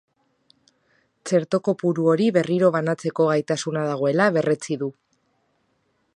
[1.29, 4.91] Txerto kopuru hori berriro banatzeko gaitasuna dagoela berretsi du.